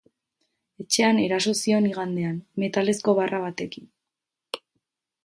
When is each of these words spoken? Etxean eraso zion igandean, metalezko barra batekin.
Etxean 0.83 1.19
eraso 1.25 1.53
zion 1.59 1.87
igandean, 1.89 2.39
metalezko 2.63 3.15
barra 3.21 3.43
batekin. 3.45 3.87